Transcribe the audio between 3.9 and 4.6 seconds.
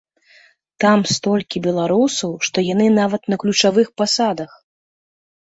пасадах!